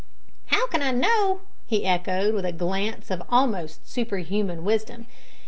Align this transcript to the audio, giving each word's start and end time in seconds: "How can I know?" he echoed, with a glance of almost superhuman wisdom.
"How 0.47 0.65
can 0.65 0.81
I 0.81 0.89
know?" 0.89 1.41
he 1.67 1.85
echoed, 1.85 2.33
with 2.33 2.43
a 2.43 2.51
glance 2.51 3.11
of 3.11 3.21
almost 3.29 3.87
superhuman 3.87 4.63
wisdom. 4.65 5.05